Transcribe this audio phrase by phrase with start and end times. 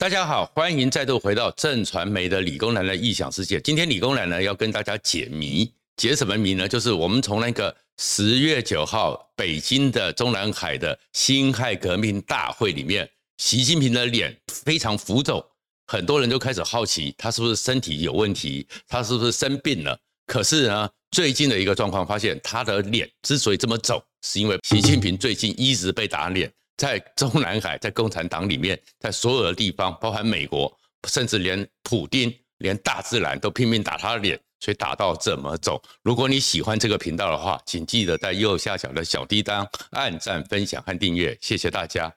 [0.00, 3.60] 大家好，欢迎再度回到正传媒的理工男的异想世界。
[3.60, 6.68] 今天理工男呢要跟大家解谜，解什么谜呢？
[6.68, 15.44] 就是我们从那个十月九号北京的中南海的辛亥革命大会里面，习近平的脸非常浮肿，
[15.88, 19.98] 很多人都开始好奇他是不是身体有问题，他是不是生病了。
[20.26, 26.48] 可是呢，最近的一个状况发现，他的脸之所以这么肿，是因为习近平最近一直被打脸。
[26.78, 30.72] 在中南海，在共产党里面，在所有的地方，包含美国，
[31.08, 35.82] 甚至连普丁、连大自然都拼命打他的脸，所以打到怎么走？
[36.04, 42.14] 如果你喜欢这个频道的话，请记得在右下角的小叮当按赞、分享和订阅，谢谢大家。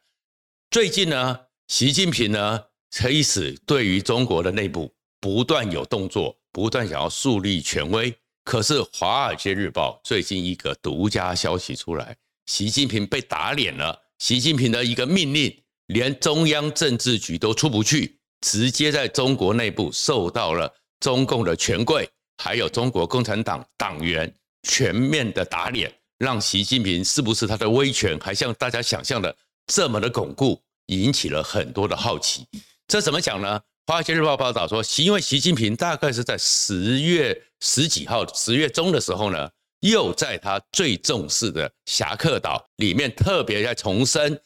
[0.69, 8.15] 最近呢，习近平呢开始对于中国的内部不断有动作，不断想要树立权威。
[8.43, 12.15] 可是《华尔街日报》最近一个独家消息出来，
[12.45, 13.99] 习近平被打脸了。
[14.21, 15.51] 习近平的一个命令，
[15.87, 24.31] 连中央政治局都出不去，直接在中国内部受到了中共的权贵，还有中国共产党党员
[24.61, 32.45] 全面的打脸，让习近平是不是他的威权还像大家想象的这么的巩固，引起了很多的好奇。
[32.87, 33.59] 这怎么讲呢？
[33.87, 39.49] 《华尔街日报》报道说，因为习近平大概是在十月十几号，十月中的时候呢。
[39.81, 44.39] 又在他最重视的侠客岛里面特别在重申，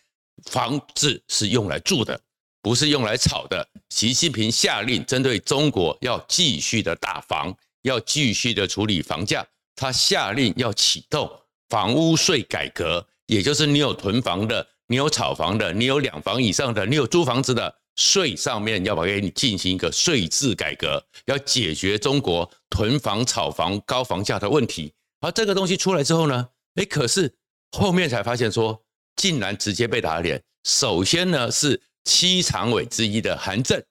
[0.50, 2.20] 房子是用来住的，
[2.62, 3.68] 不是用来炒的。
[3.90, 9.46] 习近平下令针对中国要继续的打房，要继续的处理房价。
[9.76, 11.30] 他下令要启动
[11.68, 24.94] 房屋税改革，也就是你有囤房的，你有炒房的，你有两房以上的，你有租房子的，税上面要把给你进行一个税制改革，要解决中国囤房、炒房、高房价的问题。
[25.26, 27.34] 而这个东西出来之后呢，诶，可是
[27.72, 28.80] 后面才发现说，
[29.16, 30.40] 竟然直接被打脸。
[30.64, 33.84] 首先呢，是七常委之一的韩正，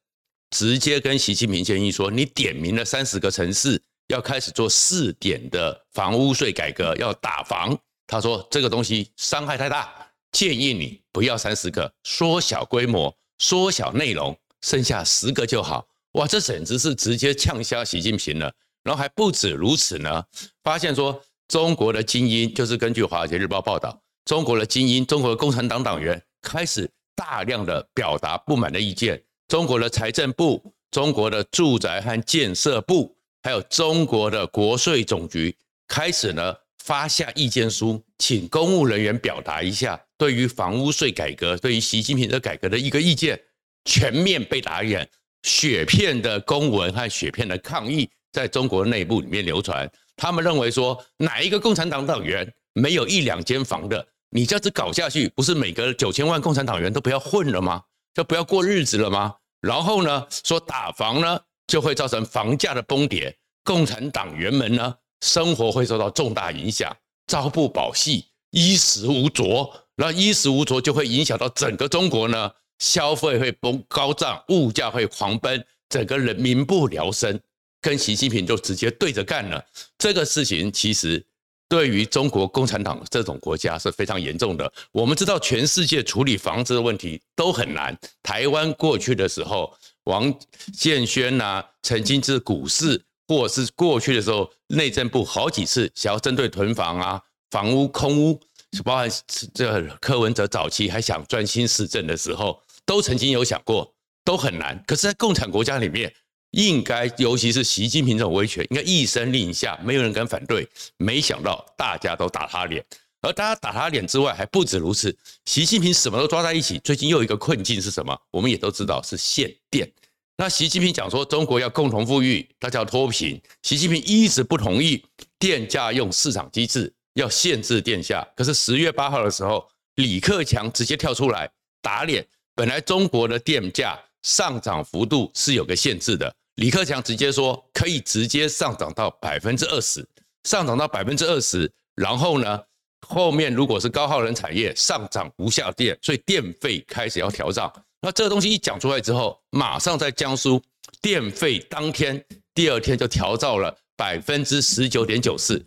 [0.51, 7.77] 直接跟习近平建议说，你点名了三十个城市要开始做试点的房屋税改革，要打房。
[8.07, 9.93] 他说这个东西伤害太大，
[10.31, 15.85] 建议你不要三十个，缩小规模，缩小内容，剩下十个就好。
[16.13, 18.55] 哇，这简直是直接呛瞎习近平了。
[18.85, 20.23] 然后还不止如此呢，
[20.63, 29.21] 发现说中国的精英，就是根据《华尔街日报》报道，中国的精英，中国的共产党党员开始大量的表达不满的意见。
[29.49, 35.57] 中国的财政部、中国的住宅和建设部，还有中国的国税总局，
[35.89, 43.41] 开始呢发下意见书，请公务人员表达一下对于房屋税改革、对于习近平的改革的一个意见，
[43.85, 45.09] 全面被打脸，
[45.43, 48.09] 雪片的公文和雪片的抗议。
[48.35, 57.81] 在中国内部里面流传，他们认为说，哪一个共产党党员没有一两间房的，你这样子搞下去，不是每个九千万共产党员都不要混了吗？
[58.13, 59.37] 就不要过日子了吗？
[59.61, 66.93] 然后呢，说打房呢就会造成房价的崩跌，共产党员们呢生活会受到重大影响，
[67.29, 72.51] 朝不保夕，衣食无着，那衣食无着就会影响到整个中国呢，
[72.81, 77.41] 消费会崩高涨，物价会狂奔，整个人民不聊生。
[77.85, 79.63] 跟习近平就直接对着干了，
[79.99, 81.23] 这个事情其实
[81.69, 84.73] 对于中国共产党这种国家是非常严重的。
[84.91, 87.95] 我们知道，全世界处理房子的问题都很难。
[88.23, 89.71] 台湾过去的时候，
[90.05, 90.35] 王
[90.73, 98.41] 建煊呐，曾经是股市，或是过去的时候，内政部好几次想要针对囤房啊、房屋空屋，
[98.83, 99.11] 包含
[99.53, 103.95] 这柯文哲早期还想专心市政的时候，都曾经有想过，
[104.25, 104.83] 都很难。
[104.87, 106.11] 可是，在共产国家里面，
[106.55, 110.67] 应该，尤其是习近平这种威权，应该一声令下，没有人敢反对。
[110.97, 112.85] 没想到大家都打他脸，
[113.21, 115.17] 而大家打他脸之外，还不止如此。
[115.47, 116.79] 习近平什么都抓在一起。
[116.79, 118.17] 最近又一个困境是什么？
[118.31, 119.91] 我们也都知道是限电。
[120.37, 123.41] 那习近平讲说中国要共同富裕，大家要脱贫。
[123.63, 125.05] 习近平一直不同意
[125.39, 128.25] 电价用市场机制要限制电价。
[128.37, 129.67] 可是十月八号的时候，
[129.97, 131.51] 李克强直接跳出来
[131.83, 132.25] 打脸。
[132.55, 136.33] 本来中国的电价上涨幅度是有个限制的。
[136.57, 140.07] 李克强直接说，可以直接上涨到百分之二十，
[140.45, 142.61] 上涨到百分之二十，然后呢，
[143.09, 147.73] 后面如果是高耗能产业上涨不下电，所以电费开始要调涨。
[148.01, 150.63] 那这个东西一讲出来之后，马上在江苏
[151.01, 152.25] 电费当天、
[152.55, 155.65] 第二天就调到了百分之十九点九四。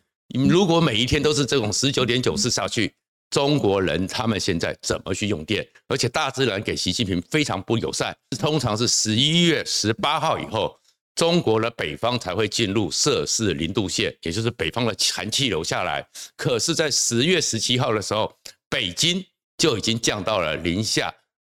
[0.48, 2.94] 如果每一天都是这种十九点九四下去，
[3.30, 5.68] 中国人他们现在怎么去用电？
[5.88, 10.80] 而且大自然给习近平非常不友善，通常是十一月十八号以后，
[11.16, 16.08] 中国的北方才会进入摄氏零度线，也就是北方的寒气流下来。
[16.36, 18.34] 可是，在十月十七号的时候，
[18.70, 19.24] 北京
[19.58, 21.14] 就已经降到了零下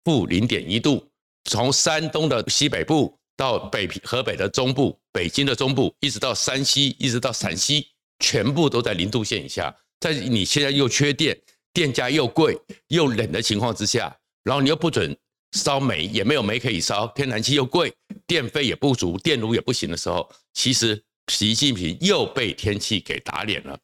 [0.05, 1.07] 负零点一度，
[1.51, 7.89] 从山东的西北部到北平河北的中部，北京的中部，一直到山西，一直到陕西，
[8.21, 9.75] 全部都在零度线以下。
[10.01, 11.37] 在你现在又缺电，
[11.79, 12.59] 电价又贵
[12.89, 15.17] 又冷的情况之下，然后你又不准
[15.53, 17.95] 烧煤，也没有煤可以烧，天然气又贵，
[18.27, 23.79] 电费也不足，电炉也不行的时候，其实习近平又被天气给打脸了。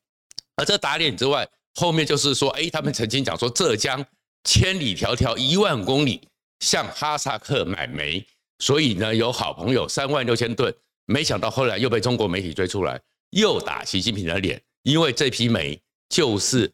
[0.57, 4.05] 而这打脸之外，后面就是说，哎，他们曾经讲说，浙江
[4.43, 6.21] 千里迢迢一万公里
[6.59, 8.27] 向哈萨克买煤，
[8.59, 10.75] 所以呢有好朋友三万六千吨，
[11.07, 13.01] 没想到后来又被中国媒体追出来，
[13.31, 16.69] 又打习近平的脸，因为这批煤就是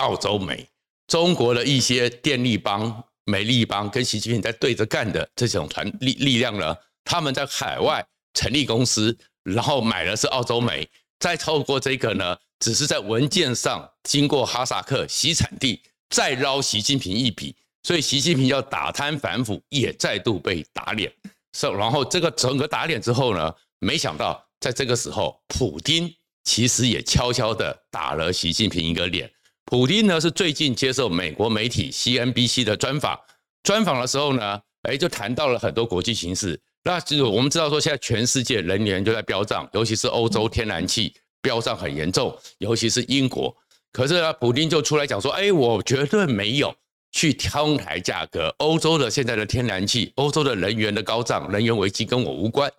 [0.00, 0.66] 澳洲煤，
[1.06, 6.74] 中国的一些电力帮、煤力帮跟习近平在对着干的这种团力力量呢，
[7.04, 10.88] 他们在海外成立公司，然后买的是澳洲煤，
[11.18, 12.36] 再透过这个呢。
[12.60, 15.80] 只是在文件上经过哈萨克洗产地，
[16.10, 21.10] 再捞习近平一笔，所以习近平要打贪反腐也再度被打脸。
[21.54, 26.14] 是然后这个整个打脸之后呢，没想到在这个时候，普丁
[26.44, 29.32] 其实也悄悄的打了习近平一个脸。
[29.70, 33.16] 普丁呢是最近接受美国媒体 CNBC 的专访，
[33.62, 36.60] 专访的时候呢，哎，就谈到了很多国际形势。
[36.82, 41.14] 那就是我们知道说，现在全世界能源就在飙涨，尤其是欧洲天然气。
[41.40, 43.56] 飙涨很严重，尤其是英国。
[43.92, 46.74] 可是呢，普丁就出来讲说：“哎，我绝对没有
[47.12, 48.52] 去哄抬价格。
[48.58, 52.70] 欧洲的现在的天然气，欧洲的能源的高涨，能源危机跟我无关。”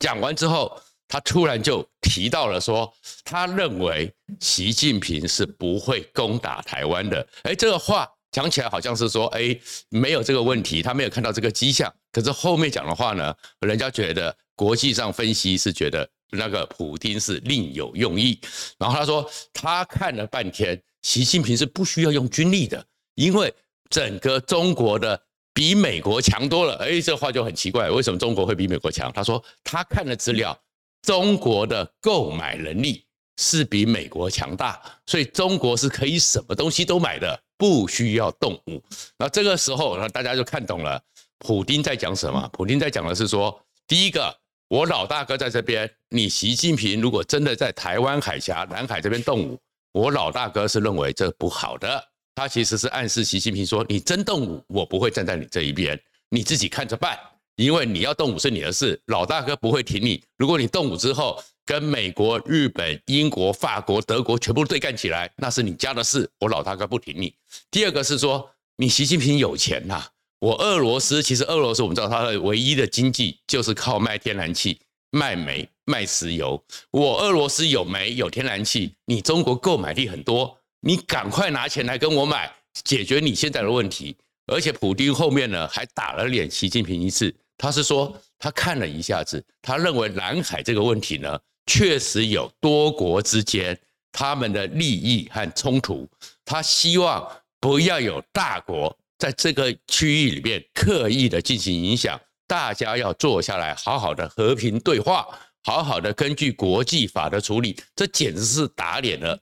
[0.00, 2.92] 讲完之后，他突然就提到了说
[3.24, 9.58] ：“他认为习近平是不会攻打台湾的。”哎，这个话讲起来好像是说：“哎，
[9.88, 16.08] 没有这个问题，他没有看到这个迹象。”可是后面讲的话呢，人家觉得国际上分析是觉得。
[16.30, 18.38] 那个普丁是另有用意，
[18.78, 22.84] 然后他说他看了半天，习近平是不需要用军力的，
[23.14, 23.50] 因为
[23.88, 25.18] 整个中国的
[25.54, 26.76] 比美国强多了。
[26.84, 29.10] 哎，这话就很奇怪，为什么中国会比美国强？
[29.10, 30.54] 他说他看了资料，
[31.02, 33.04] 中国的购买能力
[33.36, 38.82] 是比美国强大，所以中国是可以什么东西都买的，不需要动武。
[39.18, 41.02] 那这个时候，那大家就看懂了，
[41.38, 42.48] 普丁在讲什么？
[42.52, 44.34] 普丁在讲的是说，第一个。
[44.70, 49.58] 我老大哥在这边，你习近平如果真的在台湾海峡、南海这边动武，
[49.92, 52.04] 我老大哥是认为这不好的。
[52.34, 55.98] 他其实是暗示习近平说，你真动武，我不会站在你这一边，
[56.28, 57.18] 你自己看着办。
[57.58, 60.22] 因为你要动武是你的事，老大哥不会挺你。
[60.36, 67.34] 如果你动武之后跟美国、日本、英国、法国、德国全部对干起来，那是你家的事，我老大哥不挺你。
[67.68, 70.06] 第二个是说，你习近平有钱呐。
[70.38, 74.80] 我俄罗斯其实俄罗斯我们知道它的唯一的经济就是靠卖天然气、
[75.10, 76.62] 卖煤、卖石油。
[76.92, 82.54] 我俄罗斯有煤有天然气，你中国购买力很多，你赶快拿钱来跟我买，
[82.84, 84.16] 解决你现在的问题。
[84.46, 93.78] 而且普丁后面呢还打了脸习近平一次，他是说他看了一下子，他认为南海这个问题呢确实有多国之间
[94.12, 96.08] 他们的利益和冲突，
[96.44, 98.96] 他希望不要有大国。
[99.18, 105.26] 在这个区域里面刻意的进行影响，大家要坐下来好好的和平对话，
[105.64, 107.76] 好好的根据国际法的处理。
[107.96, 109.36] 这简直是打脸了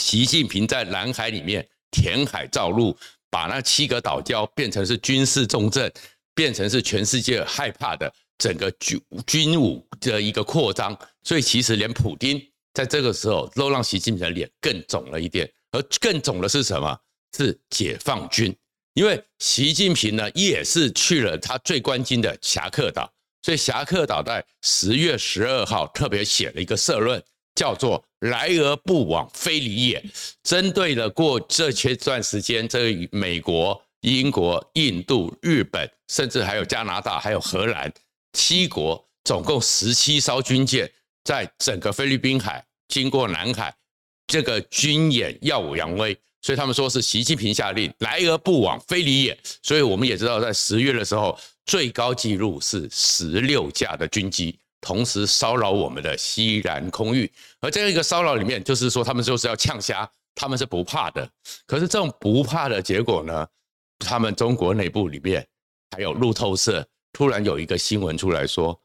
[0.00, 2.98] 习近平在南海里面填海造陆，
[3.30, 5.92] 把那七个岛礁变成是军事重镇，
[6.34, 10.96] 变成是全世界害怕的整个军军武的一个扩张。
[11.22, 12.40] 所以其实连普丁
[12.72, 16.98] 在这个时候都让习近平的脸更肿了一点，而更肿的是什么？
[17.36, 18.54] 是解放军。
[18.94, 23.12] 因为习近平呢也是去了他最关心的侠客岛，
[23.42, 27.20] 所以侠客岛在十月十二号特别写了一个社论，
[27.56, 30.04] 叫做“来而不往非礼也”，
[30.44, 37.92] 针对了过这些段时间，这美国、英国、印度、日本，甚至还有加拿大、还有荷兰
[38.34, 40.88] 七国，总共十七艘军舰，
[41.24, 43.74] 在整个菲律宾海经过南海，
[44.28, 46.16] 这个军演耀武扬威。
[46.40, 49.36] 所以他们说是习近平下令，来而不往非礼也。
[49.60, 57.28] 所以我们也知道，在十月的时候，最高纪录是十六架的军机同时骚扰我们的西南空域。
[57.58, 61.28] 而这样一个骚扰里面，就是说他们就是要呛虾，他们是不怕的。
[61.66, 63.44] 可是这种不怕的结果呢，
[63.98, 65.44] 他们中国内部里面
[65.94, 68.78] 还有路透社突然有一个新闻出来说，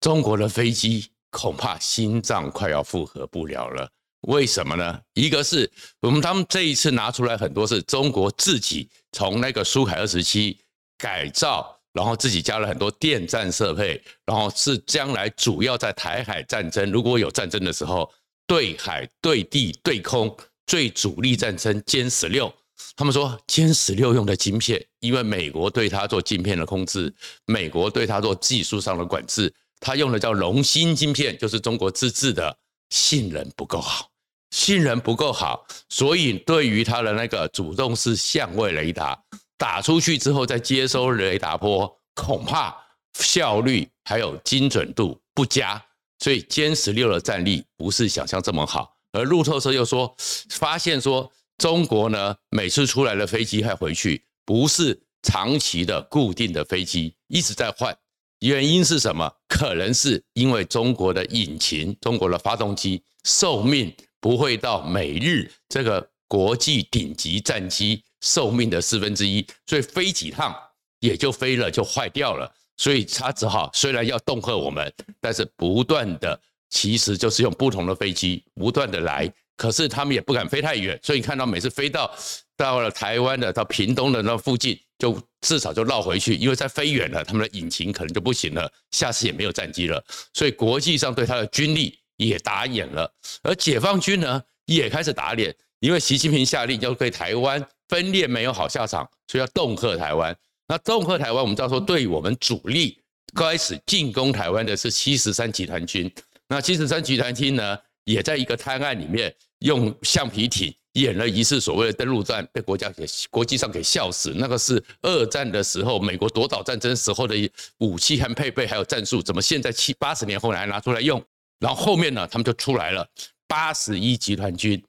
[0.00, 3.88] 中国的飞机恐怕心脏快要负荷不了了。
[4.22, 5.00] 为什么呢？
[5.14, 10.58] 一个是我们他们这一次拿出来很多是中国自己从那个苏凯二十七
[10.98, 18.12] 改造，然后自己加了很多电战设备，然后是将来主要在台海战争如果有战争的时候，
[18.48, 20.36] 对海、对地、对空
[20.66, 22.52] 最主力战争歼十六，
[22.98, 27.14] 他们说歼十六用的晶片，因为美国对它做晶片的控制，
[27.44, 32.58] 美国对它做技术上的管制，它用的叫龙芯晶片，就是中国自制的，
[32.90, 34.10] 性能不够好，
[34.50, 39.16] 性能不够好，所以对于它的那个主动式相位雷达
[39.56, 42.76] 打出去之后再接收雷达波，恐怕
[43.20, 45.80] 效率还有精准度不佳，
[46.18, 48.96] 所以歼十六的战力不是想象这么好。
[49.12, 50.12] 而路透社又说，
[50.50, 51.30] 发现说。
[51.58, 57.96] 中国呢，每次出来的飞机还回去，不是长期的固定的飞机，一直在换。
[58.38, 59.28] 原因是什么？
[59.48, 70.54] 可能是因为中国的引擎、中国的发动机寿命不会到美日这个国际顶级战机寿命的四分之一，所以飞几趟
[71.00, 72.48] 也就飞了就坏掉了。
[72.76, 79.28] 所以他只好虽然要恫吓我们，但是不断的，其实就是用不同的飞机不断的来。
[79.58, 82.10] 可是他们也不敢飞太远，所以你看到每次飞到
[82.56, 90.02] 到了台湾的到屏东的那附近，就至少就绕回去，因为再飞远了，他们的引擎可能就不行了，下次也没有战机了。
[90.32, 93.12] 所以国际上对他的军力也打眼了，
[93.42, 100.34] 而解放军呢也开始打脸，因为习近平下令要对台湾分裂没有好下场，所以要恫吓台湾。
[100.68, 103.00] 那恫吓台湾，我们知道说，对我们主力
[103.34, 106.08] 开始进攻台湾的是七十三集团军，
[106.48, 107.78] 那七十三集团军呢，
[108.12, 109.34] 也在一个滩岸里面。
[109.62, 114.32] 用橡皮艇演了一次所谓的登陆战，被国家给国际上给笑死。
[114.36, 117.34] 那个是二战的时候，美国夺岛战争时候的
[117.78, 121.20] 武器和配备，还有战术，怎么现在七八十年后来拿出来用？
[121.58, 123.04] 然后后面呢，他们就出来了，
[123.48, 124.80] 八十一集团军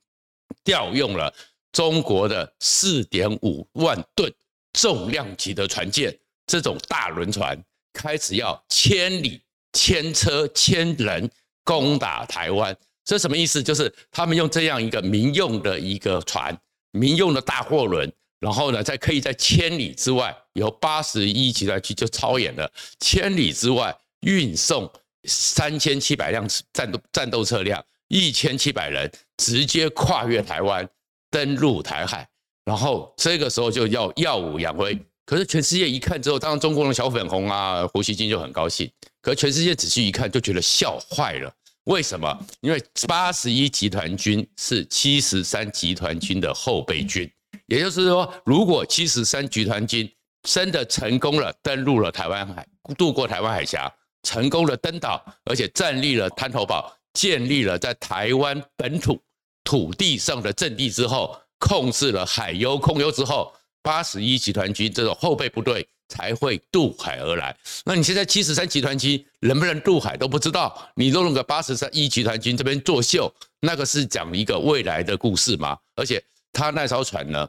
[0.63, 1.33] 调用了
[1.71, 4.31] 中国的四点五万吨
[4.73, 7.59] 重量级的船舰，这种大轮船
[7.91, 9.41] 开始要千里
[9.73, 11.27] 千车千人
[11.63, 12.77] 攻打台湾。
[13.09, 13.63] 这什么意思？
[13.63, 16.55] 就是他们用这样一个民用的一个船，
[16.91, 24.87] 民用的大货轮，然后呢，在可以在千里之外，由八十一集团军就操演了千里之外运送
[25.23, 30.87] 三千七百辆战斗战斗车辆，一千七百人直接跨越台湾
[31.31, 32.29] 登陆台海，
[32.63, 34.95] 然后这个时候就要耀武扬威。
[35.25, 38.87] 可是全世界一看之后，当然中国的小粉红啊，胡锡进就很高兴。
[39.19, 41.51] 可是全世界仔细一看，就觉得笑坏了。
[41.89, 42.45] 为什么？
[42.61, 47.29] 因为八十一集团军是七十三集团军的后备军，
[47.65, 50.07] 也就是说，如果七十三集团军
[50.43, 52.65] 真的成功了，登陆了台湾海，
[52.95, 53.91] 渡过台湾海峡，
[54.21, 59.19] 成功了登岛，而且战立了滩头堡，建立了在台湾本土
[59.63, 65.87] 土地上的阵地之后，控制了海优空优之后，八十一集团军这种后备部队。
[66.09, 67.55] 才会渡海而来。
[67.85, 75.77] 那你现在七十三集团军能不能渡海都不知道，你弄个八十三一集团军这边作秀，那个是讲一个未来的故事吗？
[75.95, 77.47] 而且他那艘船呢，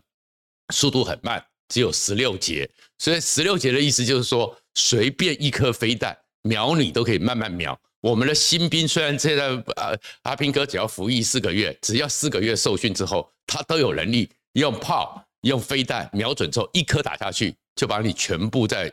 [0.72, 7.76] 速度很慢，只有十六节，所以十六节的意思就是说，随便一颗飞弹瞄你都可以慢慢瞄。
[8.02, 17.54] 我们的新兵虽然现在呃阿兵哥只要服役四个月，只要四个月受训之后，他都有能力用炮用飞弹瞄准之后一颗打下去。
[17.80, 18.92] 就把你全部在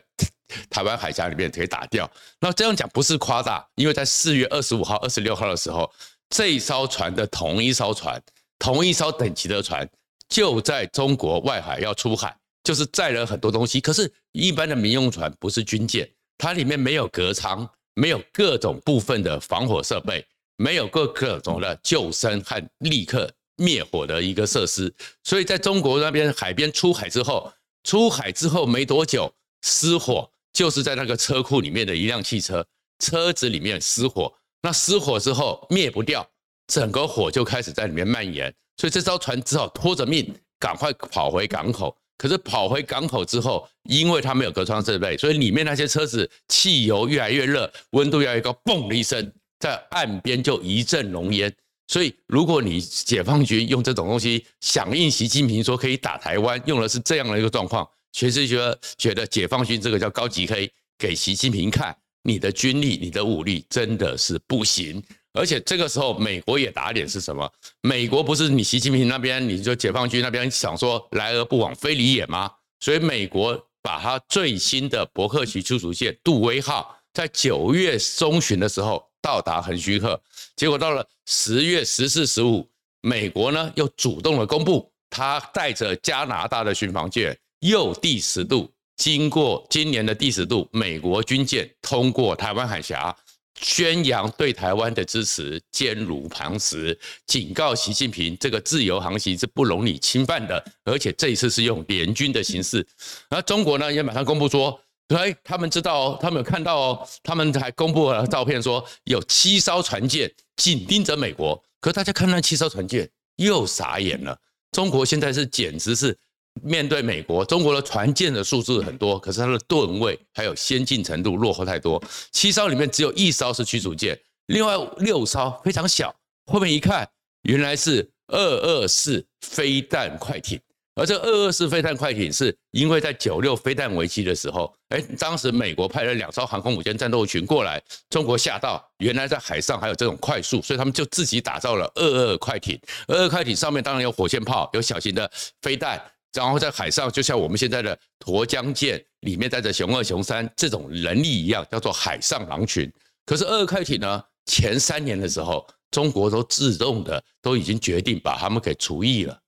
[0.70, 2.10] 台湾海峡里面给打掉。
[2.40, 5.92] 那这样讲不是夸大，因为在四月二十五号、二十六号的时候，
[6.30, 8.18] 这一艘船的同一艘船、
[8.58, 9.86] 同一艘等级的船，
[10.30, 13.78] 就在中国外海要出海，就是载了很多东西。
[13.78, 20.26] 可是，一般的民用船不是军舰，它里面没有隔舱，没有各种部分的防火设备，
[20.56, 24.90] 没有各各种的救生和立刻灭火的一个设施。
[25.24, 27.52] 所以，在中国那边海边出海之后。
[27.88, 32.62] 出海之后没多久，失火，就是在那个车库里面的一辆汽车，
[32.98, 34.30] 车子里面失火。
[34.60, 36.28] 那失火之后灭不掉，
[36.66, 41.96] 整个火就开始在里面蔓延，所以这艘船只好拖着命赶快跑回港口。
[42.18, 51.50] 可是跑回港口之后，因为它没有隔窗设备，所以里面那些车子汽油越来越热，温度越来越高，嘣的一声，在岸边就一阵浓烟。
[51.88, 65.02] 所以，如果你解放军用这种东西响应习近平说可以打台湾，用的是这样的一个状况，全世界觉得解放军这个叫高级黑，给习近平看，你的军力、你的武力真的是不行。
[65.32, 67.50] 而且这个时候，美国也打脸是什么？
[67.80, 72.50] 美国不是你习近平那边，你就解放军那边想说来而不往非礼也吗？
[72.80, 79.07] 所以美国把他最新的伯克级驱逐舰杜威号，在九月中旬的时候。
[79.20, 80.20] 到达横须贺，
[80.56, 82.68] 结果到了十月十四、十五，
[83.00, 93.16] 美国呢又主动的公布，他带着加拿大的巡防舰又第十度经过今年的第十度，美国军舰通过台湾海峡，
[93.60, 102.86] 宣扬对台湾的支持，坚如磐石，警告习近平，这个自由航行是不容你侵犯的，而且这一次是用联军的形式。
[103.30, 111.60] 而中国呢，也马上公布说，对，他们知道哦，他们有看到哦，他们还公布了照片，说有七艘船舰紧盯着美国。
[111.80, 114.38] 可大家看那七艘船舰，又傻眼了。
[114.70, 116.16] 中国现在是简直是。
[116.60, 122.02] 面对美国，中国的船舰的数字很多，可是它的吨位还有先进程度落后太多。
[122.32, 126.12] 七艘里面只有一艘是驱逐舰，另外六艘非常小。
[126.46, 127.08] 后面一看，
[127.42, 130.58] 原来是二二四飞弹快艇。
[130.98, 142.76] 而这二二四飞弹快艇是因为在九六飞弹危机的时候，哎，当时美国派了两艘航空母舰战斗群过来，中国吓到，原来在海上还有这种快速，所以他们就自己打造了二二快艇。
[143.06, 145.30] 二二快艇上面当然有火箭炮，有小型的
[145.62, 146.02] 飞弹。
[146.34, 152.92] 然后在海上，就像我们现在的沱江舰里面带着雄二、雄三这种能力一样，叫做海上狼群。
[153.24, 159.38] 可是二二快艇呢，前三年的时候，中国都自动的都已经决定把他们给除役了。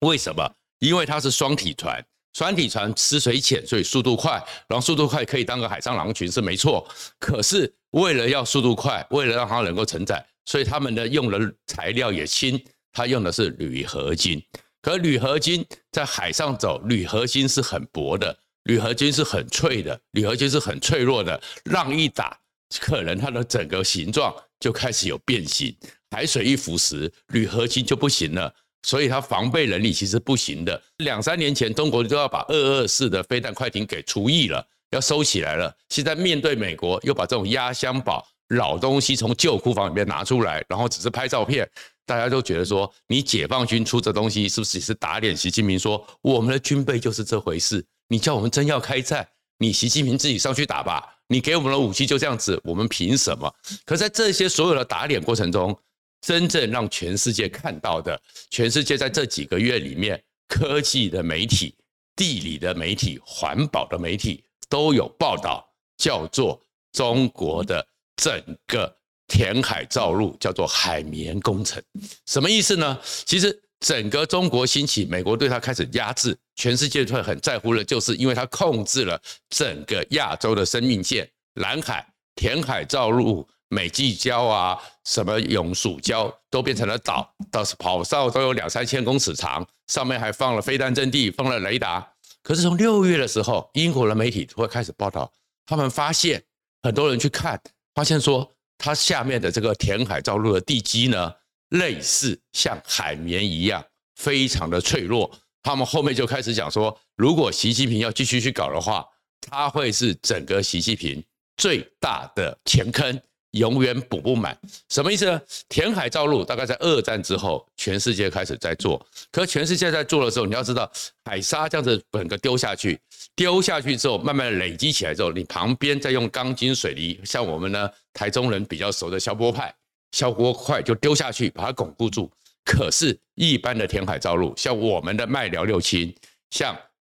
[0.00, 0.48] 为什么？
[0.78, 2.04] 因为它是双体船，
[2.34, 6.86] 双体船吃水浅，所以速度快，然后速度快可以当个海上狼群是没错。
[7.18, 14.42] 可是为了要速度快，为了让它能够承载，所以他们呢用的材料也轻，它用的是铝合金。
[14.80, 21.38] 可铝合金在海上走，铝合金是很薄的，铝合金是很脆的，铝合金是很脆弱的。
[21.64, 22.38] 浪一打，
[22.80, 25.76] 可能它的整个形状就开始有变形。
[26.10, 30.80] 海水一腐蚀，铝合金就不行了，所以它防备能力其实不行的。
[30.98, 35.74] 两三年前，中国就要把二二四的飞弹快艇给除役了，要收起来了。
[35.88, 41.68] 现在面对美国，又把这种压箱宝老东西从旧库房里面拿出来，然后只是拍照片。
[42.06, 45.78] 大家都觉得说，你解放军出这东西是不是也是打脸习近平？
[45.78, 53.54] 说我们的军备就是这回事，你叫我们真要开战，你习近平自己上去打吧，你给我们的武器就这样子，我们凭什么？
[53.84, 55.78] 可在这些所有的打脸过程中，
[56.20, 58.20] 真正让全世界看到的，
[58.50, 61.74] 全世界在这几个月里面，科技的媒体、
[62.16, 66.60] 地理的媒体、环保的媒体都有报道，叫做
[66.92, 68.94] 中国的整个。
[69.30, 71.82] 填海造陆叫做海绵工程，
[72.24, 72.98] 什么意思呢？
[73.26, 92.06] 其实整个中国兴起，美国对它开始压制，全世界会很在乎的，就是因为它控制了整个亚洲的生命线，南海填海造陆，美济礁啊，什么永暑礁都变成了岛，到跑道都有两三千公尺长，上面还放了飞弹阵地，放了雷达。
[92.42, 95.30] 可是从六月的时候，英国的媒体会开始报道，
[95.66, 96.42] 他们发现
[96.82, 97.60] 很多人去看，
[97.94, 98.54] 发现说。
[98.80, 101.34] 它下面的这个填海造陆的地基呢，
[101.70, 105.28] 类似像海绵一样，非常的脆弱。
[105.64, 109.04] 他们后面就开始讲说，如果习近平要继续去搞的话，
[109.40, 111.20] 它会是整个习近平
[111.56, 113.20] 最大的前坑。
[113.52, 114.56] 永远补不满，
[114.90, 115.40] 什么意思呢？
[115.68, 119.04] 填海造陆大概在二战之后，全世界开始在做。
[119.32, 120.90] 可全世界在做的时候，你要知道，
[121.24, 122.98] 海沙这样子整个丢下去，
[123.34, 129.74] 丢下去之后，慢慢累积起来之后，你旁边再用钢筋水泥，像我们呢台中人比较熟的消波派，
[130.12, 132.30] 消波块就丢下去，把它巩固住。
[132.64, 136.14] 可是，一般的填海造陆，像我们的麦寮六轻，
[136.50, 136.76] 像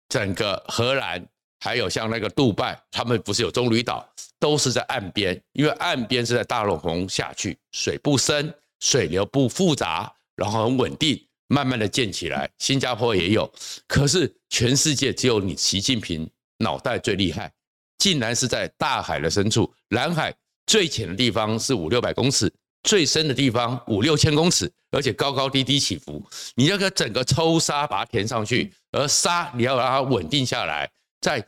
[0.08, 1.26] 整个荷兰。
[1.62, 4.10] 还有像那个杜拜，他们不是有棕榈岛，
[4.40, 12.50] 都是在岸边，因为岸边是在大龙凤下去，水不深，水流不复杂，然后很稳定，慢慢的建起来。
[12.58, 13.52] 新加坡也有，
[13.88, 17.52] 可是全世界只有你习近平脑袋最厉害，
[17.98, 20.34] 竟然是在大海的深处，南海
[20.66, 22.52] 最浅的地方是五六百公尺，
[22.84, 26.24] 最深的地方五六千公尺，而且高高低低起伏，
[26.56, 30.90] 你要个整个抽沙把它填上去，而沙你要让它稳定下来。
[31.20, 31.46] 在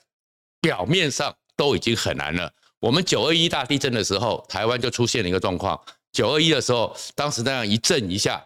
[0.59, 2.51] 表面上都已经很难了。
[2.81, 5.79] 我们九二一大地震的时候，台湾就出现了一个状况。
[6.11, 8.43] 九二一的时候，当时那样一震一下，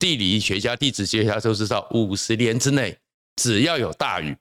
[0.00, 2.98] 地理学家、地质学家都知道，五十年之内，
[3.36, 4.36] 只要有大雨，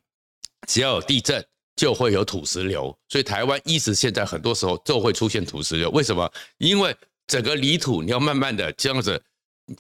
[0.68, 2.98] 只要有地震，就会有土石流。
[3.10, 5.92] 所以台湾一直现在很多时候就会出现土石流。
[5.92, 6.30] 为什么？
[6.58, 6.96] 因为
[7.28, 9.24] 整个泥土你要慢慢的这样子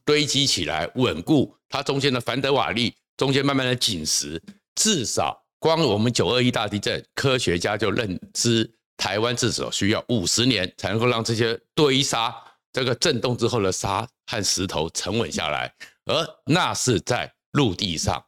[0.06, 4.40] 堆积起来，稳固它中间的凡德瓦力，中间慢慢的紧实，
[4.76, 5.42] 至少。
[5.58, 8.72] 光我们九二一大地震，科学家就认知
[9.02, 12.32] 台湾至少需要五十年才能够让这些堆沙、
[12.72, 15.74] 这个震动之后的沙和石头沉稳下来，
[16.06, 18.24] 而那是在陆地上。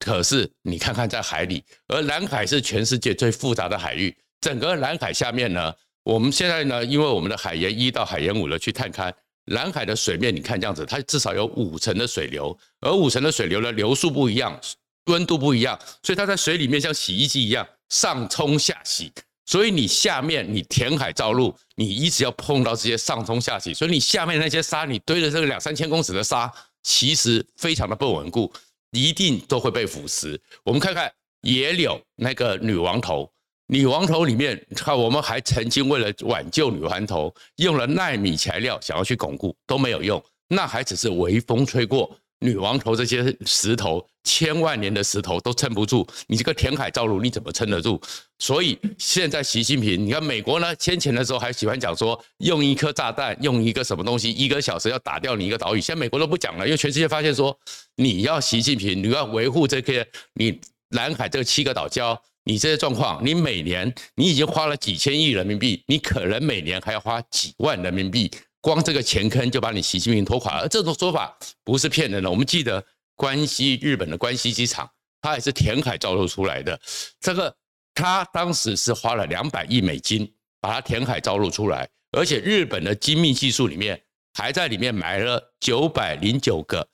[0.00, 4.12] 可是你看看在海里，而南海是全世界最复杂的海域。
[4.40, 14.60] 整个南海下面呢，我们现在呢，因为我们的海盐一到海盐五的去探勘南海的水面，你看这样子，它至少有五层的水流，而五层的水流的流速不一样。
[15.04, 19.12] 温度不一样，所以它在水里面像洗衣机一样上冲下洗，
[19.46, 28.52] 所以你下面你填海造陆，你一直要碰到这些上冲下洗，所以你下面那些沙，你堆了这个两三千公尺的沙，其实非常的不稳固，
[28.90, 30.38] 一定都会被腐蚀。
[30.64, 31.10] 我们看看
[31.42, 33.30] 野柳那个女王头，
[33.68, 42.18] 女王头里面，看我们还曾经为了挽救女王头，用了纳米材料想要去巩固，都没有用，那还只是微风吹过。
[42.40, 48.00] 女王头这些石头，千万年的石头都撑不住，你这个填海造陆你怎么撑得住？
[48.38, 55.80] 所以现在习近平，你看美国呢，先前的时候还喜欢讲说，用一颗炸弹，用一个什么东西，一个小时要打掉你一个岛屿。
[55.80, 57.58] 现在美国都不讲了，因为全世界发现说，
[57.96, 68.30] 你要习近平，你要维护这个你南海这七个岛礁，你这些状况，你每年你已经花了几千亿人民币，你可能每年还要花几万人民币。
[68.66, 72.28] 光这个钱坑就把你习近平拖垮了，而这种说法不是骗人的。
[72.28, 76.76] 我们记得关西日本的关西机场，它也是填海造陆出来的。
[77.20, 77.56] 这个
[77.94, 80.28] 他当时是花了两百亿美金
[80.60, 84.02] 把它填海造陆出来，而且日本的精密技术里面
[84.34, 86.84] 还在里面埋了九百零九个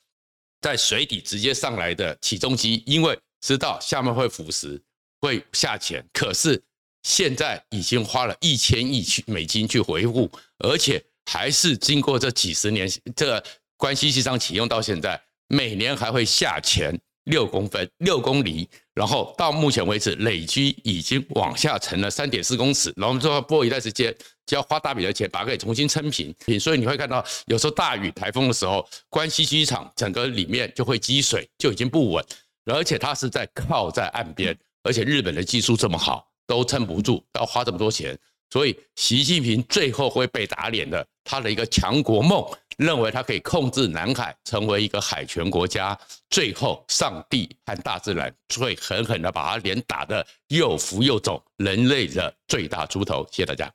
[0.61, 4.79] 在水底直接上来的起重机，因为知道下面会腐蚀
[5.21, 6.61] 会下潜，可是
[7.01, 11.03] 现在已经花了一千亿去美金去维护，而且。
[11.25, 13.43] 还是经过这几十年，这
[13.77, 24.13] 关西机场启用到现在，每年还会下潜六公分、六公里，然后到目前为止累积已经往下沉了三点四公尺，然后之后过一段时间
[24.45, 26.35] 就要花大笔的钱把它给重新撑平。
[26.59, 32.25] 所以你会看到，有时候大雨台风的时候，关西机场整个里面就会积水，就已经不稳，
[32.65, 38.17] 而且它是在靠在岸边，而且日本的技术这么好，都撑不住，要花这么多钱。
[38.53, 41.03] 所以，习近平最后会被打脸的。
[41.23, 42.45] 他的一个强国梦，
[42.77, 45.97] 认为他可以控制南海，成为一个海权国家。
[46.29, 53.27] 最后，上帝和大自然会狠狠的把他脸打得又浮又肿，人类的最大猪头。
[53.31, 53.73] 谢谢大家。